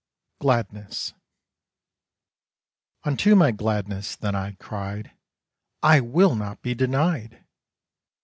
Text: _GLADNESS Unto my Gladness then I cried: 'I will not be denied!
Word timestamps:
_GLADNESS 0.41 1.13
Unto 3.03 3.35
my 3.35 3.51
Gladness 3.51 4.15
then 4.15 4.33
I 4.33 4.53
cried: 4.53 5.11
'I 5.83 5.99
will 6.01 6.33
not 6.33 6.63
be 6.63 6.73
denied! 6.73 7.45